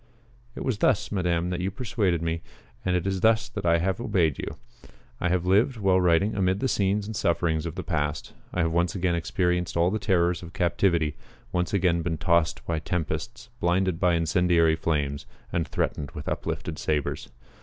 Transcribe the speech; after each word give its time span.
It 0.55 0.65
was 0.65 0.79
thus, 0.79 1.11
Madame, 1.11 1.51
that 1.51 1.59
you 1.59 1.69
persuaded 1.69 2.23
me, 2.23 2.41
and 2.83 2.95
it 2.95 3.05
is 3.05 3.21
thus 3.21 3.47
that 3.49 3.67
I 3.67 3.77
have 3.77 4.01
obeyed 4.01 4.39
you. 4.39 4.57
I 5.19 5.29
have 5.29 5.45
lived, 5.45 5.77
while 5.77 6.01
writing, 6.01 6.33
amid 6.33 6.59
the 6.59 6.67
scenes 6.67 7.05
and 7.05 7.15
sufferings 7.15 7.67
of 7.67 7.75
the 7.75 7.83
past. 7.83 8.33
I 8.51 8.61
have 8.63 8.71
once 8.71 8.95
again 8.95 9.13
experienced 9.13 9.77
all 9.77 9.91
the 9.91 9.99
terrors 9.99 10.41
of 10.41 10.53
captivity 10.53 11.17
once 11.51 11.71
again 11.71 12.01
been 12.01 12.17
tossed 12.17 12.65
by 12.65 12.79
tempests, 12.79 13.49
blinded 13.59 13.99
by 13.99 14.15
incendiary 14.15 14.75
flames, 14.75 15.27
and 15.53 15.67
threatened 15.67 16.09
with 16.15 16.27
uplifted 16.27 16.79
sabres. 16.79 17.29